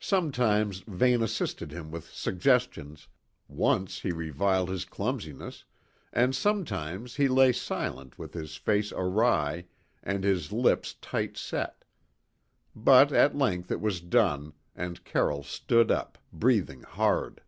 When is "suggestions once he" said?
2.08-4.10